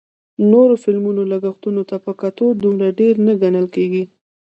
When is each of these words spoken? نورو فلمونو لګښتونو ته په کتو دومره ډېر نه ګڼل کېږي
نورو 0.51 0.75
فلمونو 0.83 1.21
لګښتونو 1.31 1.81
ته 1.89 1.95
په 2.05 2.11
کتو 2.21 2.45
دومره 2.63 2.87
ډېر 2.99 3.13
نه 3.25 3.33
ګڼل 3.41 3.67
کېږي 3.75 4.03